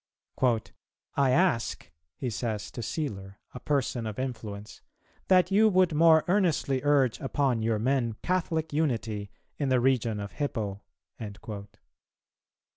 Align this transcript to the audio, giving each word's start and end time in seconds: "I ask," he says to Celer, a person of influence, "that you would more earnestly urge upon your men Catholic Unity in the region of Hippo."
"I 1.15 1.29
ask," 1.29 1.91
he 2.15 2.31
says 2.31 2.71
to 2.71 2.81
Celer, 2.81 3.37
a 3.53 3.59
person 3.59 4.07
of 4.07 4.17
influence, 4.17 4.81
"that 5.27 5.51
you 5.51 5.69
would 5.69 5.93
more 5.93 6.23
earnestly 6.27 6.81
urge 6.83 7.19
upon 7.19 7.61
your 7.61 7.77
men 7.77 8.13
Catholic 8.23 8.73
Unity 8.73 9.29
in 9.59 9.69
the 9.69 9.79
region 9.79 10.19
of 10.19 10.31
Hippo." 10.31 10.81